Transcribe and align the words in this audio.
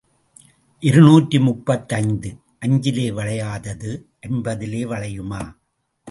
இருநூற்று 0.83 1.39
முப்பத்தைந்து 1.39 2.29
அஞ்சிலே 2.59 3.05
வளையாதது 3.11 3.91
ஐம்பதிலே 4.27 4.81
வளையுமா? 4.93 5.41